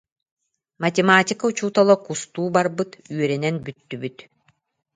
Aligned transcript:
«Математика 0.83 1.43
учуутала 1.51 1.95
кустуу 2.05 2.47
барбыт, 2.55 2.91
үөрэнэн 3.15 3.55
бүттүбүт» 3.65 4.17